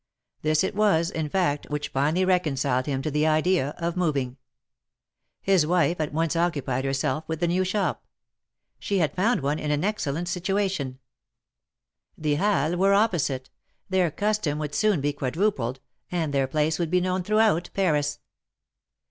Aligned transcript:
This 0.41 0.63
it 0.63 0.73
was, 0.73 1.11
in 1.11 1.29
fact, 1.29 1.69
which 1.69 1.89
finally 1.89 2.25
reconciled 2.25 2.87
him 2.87 3.03
to 3.03 3.11
the 3.11 3.27
idea 3.27 3.75
of 3.77 3.95
moving. 3.95 4.37
His 5.43 5.67
wife 5.67 6.01
at 6.01 6.11
once 6.11 6.35
occupied 6.35 6.85
herself 6.85 7.23
with 7.27 7.39
the 7.39 7.47
new 7.47 7.63
shop. 7.63 8.03
She 8.79 8.97
had 8.97 9.13
found 9.15 9.41
one 9.41 9.59
in 9.59 9.69
an 9.69 9.83
excellent 9.83 10.27
situation. 10.27 10.97
THE 12.17 12.31
MAKKETS 12.31 12.33
OF 12.33 12.39
PARIS. 12.39 12.45
75 12.77 12.77
The 12.79 12.79
Halles 12.79 12.79
were 12.79 12.93
opposite— 12.95 13.49
their 13.91 14.09
custom 14.09 14.57
would 14.57 14.73
soon 14.73 15.01
be 15.01 15.13
quadrupled, 15.13 15.79
and 16.11 16.33
their 16.33 16.47
place 16.47 16.79
would 16.79 16.89
be 16.89 16.99
known 16.99 17.21
throughout 17.21 17.69
Paris. 17.75 18.17